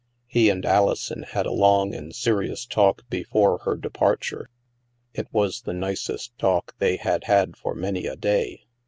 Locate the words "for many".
7.55-8.07